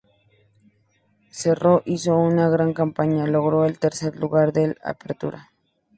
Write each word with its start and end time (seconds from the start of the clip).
Cerro 1.29 1.83
hizo 1.85 2.17
una 2.17 2.49
gran 2.49 2.73
campaña, 2.73 3.27
logró 3.27 3.65
el 3.65 3.77
tercer 3.77 4.15
lugar 4.15 4.51
del 4.51 4.79
Apertura. 4.83 5.51